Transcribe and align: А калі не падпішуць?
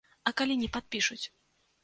А 0.29 0.31
калі 0.41 0.55
не 0.61 0.69
падпішуць? 0.79 1.21